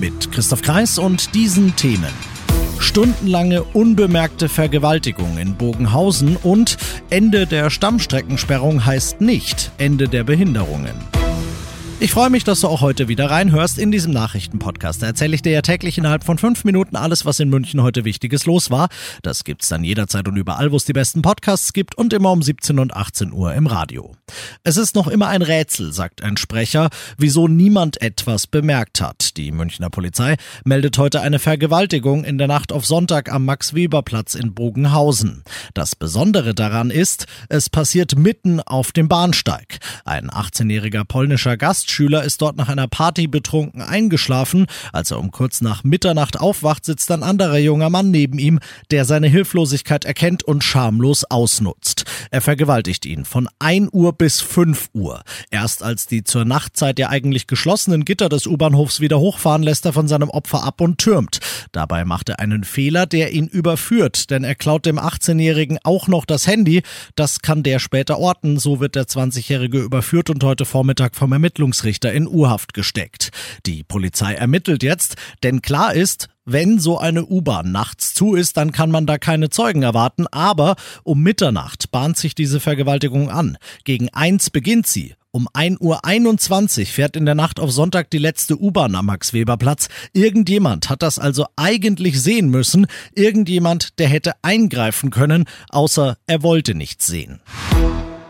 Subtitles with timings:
[0.00, 2.08] Mit Christoph Kreis und diesen Themen.
[2.78, 6.78] Stundenlange unbemerkte Vergewaltigung in Bogenhausen und
[7.10, 10.94] Ende der Stammstreckensperrung heißt nicht Ende der Behinderungen.
[12.02, 15.02] Ich freue mich, dass du auch heute wieder reinhörst in diesem Nachrichtenpodcast.
[15.02, 18.06] Da erzähle ich dir ja täglich innerhalb von fünf Minuten alles, was in München heute
[18.06, 18.88] Wichtiges los war.
[19.22, 22.40] Das gibt's dann jederzeit und überall, wo es die besten Podcasts gibt und immer um
[22.40, 24.16] 17 und 18 Uhr im Radio.
[24.64, 29.36] Es ist noch immer ein Rätsel, sagt ein Sprecher, wieso niemand etwas bemerkt hat.
[29.36, 34.54] Die Münchner Polizei meldet heute eine Vergewaltigung in der Nacht auf Sonntag am Max-Weber-Platz in
[34.54, 35.44] Bogenhausen.
[35.74, 39.80] Das Besondere daran ist, es passiert mitten auf dem Bahnsteig.
[40.06, 44.66] Ein 18-jähriger polnischer Gast Schüler ist dort nach einer Party betrunken eingeschlafen.
[44.92, 48.60] Als er um kurz nach Mitternacht aufwacht, sitzt ein anderer junger Mann neben ihm,
[48.90, 52.04] der seine Hilflosigkeit erkennt und schamlos ausnutzt.
[52.30, 55.22] Er vergewaltigt ihn von 1 Uhr bis 5 Uhr.
[55.50, 59.92] Erst als die zur Nachtzeit ja eigentlich geschlossenen Gitter des U-Bahnhofs wieder hochfahren, lässt er
[59.92, 61.40] von seinem Opfer ab und türmt.
[61.72, 66.24] Dabei macht er einen Fehler, der ihn überführt, denn er klaut dem 18-Jährigen auch noch
[66.24, 66.82] das Handy.
[67.16, 68.58] Das kann der später orten.
[68.58, 73.30] So wird der 20-Jährige überführt und heute Vormittag vom Ermittlungs Ermittlungsrichter in U-Haft gesteckt.
[73.66, 78.72] Die Polizei ermittelt jetzt, denn klar ist, wenn so eine U-Bahn nachts zu ist, dann
[78.72, 83.56] kann man da keine Zeugen erwarten, aber um Mitternacht bahnt sich diese Vergewaltigung an.
[83.84, 85.14] Gegen eins beginnt sie.
[85.32, 89.88] Um 1.21 Uhr fährt in der Nacht auf Sonntag die letzte U-Bahn am Max-Weber-Platz.
[90.12, 92.88] Irgendjemand hat das also eigentlich sehen müssen.
[93.14, 97.40] Irgendjemand, der hätte eingreifen können, außer er wollte nichts sehen.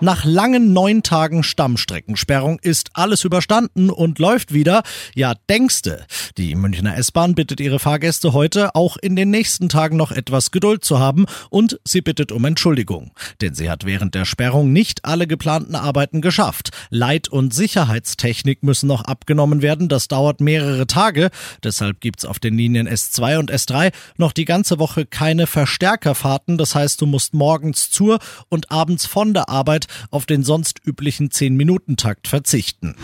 [0.00, 4.84] Nach langen neun Tagen Stammstreckensperrung ist alles überstanden und läuft wieder.
[5.16, 6.06] Ja, denkste.
[6.36, 10.84] Die Münchner S-Bahn bittet ihre Fahrgäste heute auch in den nächsten Tagen noch etwas Geduld
[10.84, 13.10] zu haben und sie bittet um Entschuldigung.
[13.40, 16.70] Denn sie hat während der Sperrung nicht alle geplanten Arbeiten geschafft.
[16.90, 19.88] Leit- und Sicherheitstechnik müssen noch abgenommen werden.
[19.88, 21.30] Das dauert mehrere Tage.
[21.64, 26.56] Deshalb gibt's auf den Linien S2 und S3 noch die ganze Woche keine Verstärkerfahrten.
[26.56, 31.30] Das heißt, du musst morgens zur und abends von der Arbeit auf den sonst üblichen
[31.30, 32.94] 10-Minuten-Takt verzichten.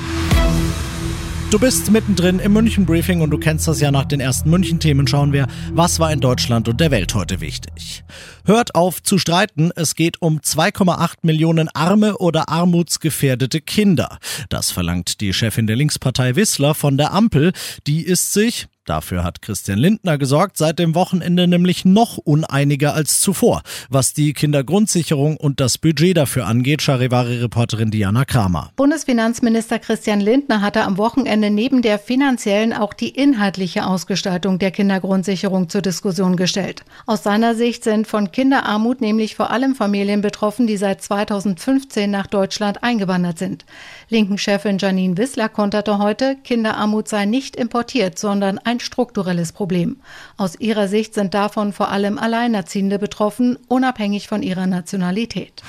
[1.55, 4.81] Du bist mittendrin im München Briefing und du kennst das ja nach den ersten München
[4.81, 8.03] Themen schauen wir, was war in Deutschland und der Welt heute wichtig.
[8.45, 14.19] Hört auf zu streiten, es geht um 2,8 Millionen arme oder armutsgefährdete Kinder.
[14.49, 17.53] Das verlangt die Chefin der Linkspartei Wissler von der Ampel,
[17.87, 23.19] die ist sich Dafür hat Christian Lindner gesorgt, seit dem Wochenende nämlich noch uneiniger als
[23.19, 28.73] zuvor, was die Kindergrundsicherung und das Budget dafür angeht, Charivari-Reporterin Diana Kramer.
[28.77, 35.71] Bundesfinanzminister Christian Lindner hatte am Wochenende neben der finanziellen auch die inhaltliche Ausgestaltung der Kindergrundsicherung
[35.71, 36.85] zur Diskussion gestellt.
[37.07, 42.27] Aus seiner Sicht sind von Kinderarmut nämlich vor allem Familien betroffen, die seit 2015 nach
[42.27, 43.65] Deutschland eingewandert sind.
[44.11, 49.97] Linken-Chefin Janine Wissler konterte heute, Kinderarmut sei nicht importiert, sondern ein strukturelles Problem.
[50.37, 55.63] Aus ihrer Sicht sind davon vor allem Alleinerziehende betroffen, unabhängig von ihrer Nationalität.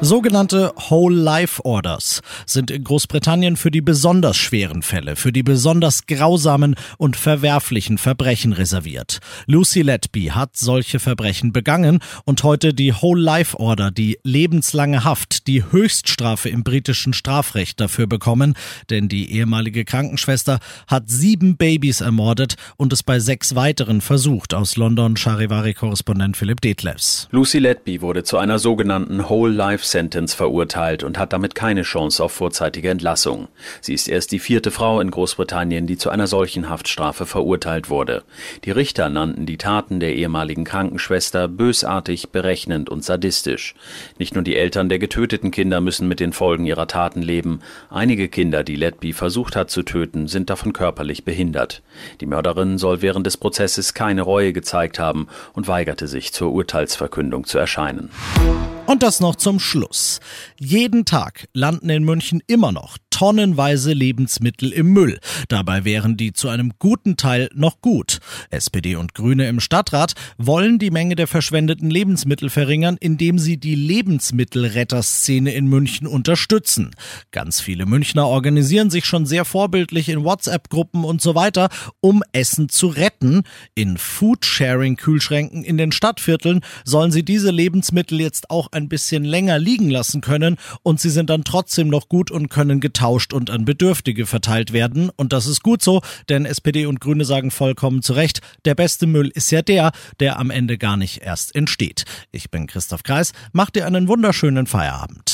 [0.00, 6.06] Sogenannte Whole Life Orders sind in Großbritannien für die besonders schweren Fälle, für die besonders
[6.06, 9.20] grausamen und verwerflichen Verbrechen reserviert.
[9.46, 15.46] Lucy Letby hat solche Verbrechen begangen und heute die Whole Life Order, die lebenslange Haft,
[15.46, 18.54] die Höchststrafe im britischen Strafrecht dafür bekommen,
[18.90, 22.33] denn die ehemalige Krankenschwester hat sieben Babys ermordet
[22.76, 27.28] und es bei sechs weiteren versucht, aus London Charivari-Korrespondent Philipp Detlefs.
[27.30, 32.22] Lucy Letby wurde zu einer sogenannten Whole Life Sentence verurteilt und hat damit keine Chance
[32.22, 33.48] auf vorzeitige Entlassung.
[33.80, 38.24] Sie ist erst die vierte Frau in Großbritannien, die zu einer solchen Haftstrafe verurteilt wurde.
[38.64, 43.74] Die Richter nannten die Taten der ehemaligen Krankenschwester bösartig, berechnend und sadistisch.
[44.18, 47.60] Nicht nur die Eltern der getöteten Kinder müssen mit den Folgen ihrer Taten leben.
[47.90, 51.82] Einige Kinder, die Letby versucht hat zu töten, sind davon körperlich behindert.
[52.24, 57.44] Die Mörderin soll während des Prozesses keine Reue gezeigt haben und weigerte sich zur Urteilsverkündung
[57.44, 58.08] zu erscheinen.
[58.86, 60.20] Und das noch zum Schluss.
[60.60, 65.20] Jeden Tag landen in München immer noch tonnenweise Lebensmittel im Müll.
[65.46, 68.18] Dabei wären die zu einem guten Teil noch gut.
[68.50, 73.76] SPD und Grüne im Stadtrat wollen die Menge der verschwendeten Lebensmittel verringern, indem sie die
[73.76, 76.90] Lebensmittelretterszene in München unterstützen.
[77.30, 81.68] Ganz viele Münchner organisieren sich schon sehr vorbildlich in WhatsApp-Gruppen und so weiter,
[82.00, 83.44] um Essen zu retten.
[83.76, 89.90] In Foodsharing-Kühlschränken in den Stadtvierteln sollen sie diese Lebensmittel jetzt auch ein bisschen länger liegen
[89.90, 94.26] lassen können und sie sind dann trotzdem noch gut und können getauscht und an Bedürftige
[94.26, 95.10] verteilt werden.
[95.16, 99.06] Und das ist gut so, denn SPD und Grüne sagen vollkommen zu Recht, der beste
[99.06, 102.04] Müll ist ja der, der am Ende gar nicht erst entsteht.
[102.32, 105.33] Ich bin Christoph Kreis, macht dir einen wunderschönen Feierabend.